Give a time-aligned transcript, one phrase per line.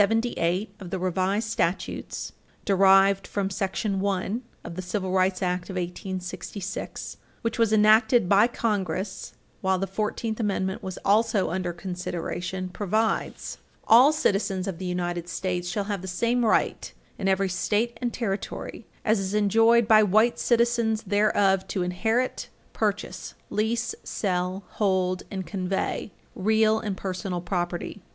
[0.01, 0.07] S.
[0.07, 0.21] 11§
[0.81, 2.31] 1978 of the Revised Statutes,
[2.65, 3.49] derived from§
[3.99, 9.85] 1 of the Civil Rights Act of 1866, which was enacted by Congress while the
[9.85, 15.69] Fourteenth Amendment was also under consideration, [Footnote 8] provides: "All citizens of the United States
[15.69, 20.39] shall have the same right, in every State and Territory, as is enjoyed by white
[20.39, 28.01] citizens thereof to inherit, purchase, lease, sell, hold, and convey real and personal property.